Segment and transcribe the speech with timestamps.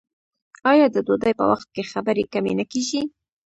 [0.71, 3.01] آیا د ډوډۍ په وخت کې خبرې کمې نه کیږي؟